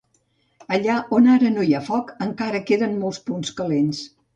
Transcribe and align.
Allà 0.77 0.95
on 1.19 1.29
ara 1.35 1.53
no 1.59 1.67
hi 1.69 1.75
ha 1.75 1.85
foc, 1.93 2.13
encara 2.29 2.67
queden 2.73 3.01
molts 3.07 3.25
punts 3.31 3.59
calents. 3.65 4.07